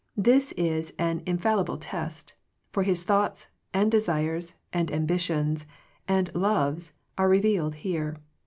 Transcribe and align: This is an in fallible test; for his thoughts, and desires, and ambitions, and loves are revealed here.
This 0.17 0.51
is 0.53 0.95
an 0.97 1.19
in 1.27 1.37
fallible 1.37 1.77
test; 1.77 2.33
for 2.71 2.81
his 2.81 3.03
thoughts, 3.03 3.49
and 3.71 3.91
desires, 3.91 4.55
and 4.73 4.89
ambitions, 4.91 5.67
and 6.07 6.33
loves 6.33 6.93
are 7.19 7.29
revealed 7.29 7.75
here. 7.75 8.15